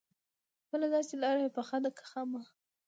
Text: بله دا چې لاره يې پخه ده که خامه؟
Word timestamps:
بله 0.69 0.87
دا 0.93 0.99
چې 1.09 1.15
لاره 1.21 1.41
يې 1.45 1.49
پخه 1.57 1.77
ده 1.83 1.89
که 1.97 2.03
خامه؟ 2.09 2.41